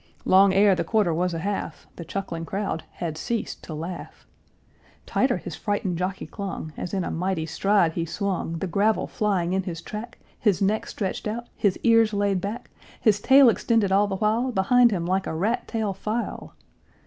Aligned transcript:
Long 0.25 0.51
ere 0.51 0.73
the 0.73 0.83
quarter 0.83 1.13
was 1.13 1.31
a 1.35 1.37
half, 1.37 1.85
The 1.95 2.03
chuckling 2.03 2.43
crowd 2.43 2.85
had 2.93 3.19
ceased 3.19 3.63
to 3.65 3.75
laugh; 3.75 4.25
Tighter 5.05 5.37
his 5.37 5.53
frightened 5.55 5.99
jockey 5.99 6.25
clung 6.25 6.73
As 6.75 6.91
in 6.91 7.03
a 7.03 7.11
mighty 7.11 7.45
stride 7.45 7.91
he 7.93 8.03
swung, 8.03 8.57
The 8.57 8.65
gravel 8.65 9.05
flying 9.05 9.53
in 9.53 9.61
his 9.61 9.79
track, 9.79 10.17
His 10.39 10.59
neck 10.59 10.87
stretched 10.87 11.27
out, 11.27 11.49
his 11.55 11.77
ears 11.83 12.13
laid 12.13 12.41
back, 12.41 12.71
His 12.99 13.19
tail 13.21 13.47
extended 13.47 13.91
all 13.91 14.07
the 14.07 14.15
while 14.17 14.51
Behind 14.51 14.89
him 14.89 15.05
like 15.05 15.27
a 15.27 15.35
rat 15.35 15.67
tail 15.67 15.93
file! 15.93 16.55